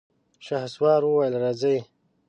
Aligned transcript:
شهسوار 0.45 1.01
وويل: 1.05 1.33
راځئ! 1.43 1.77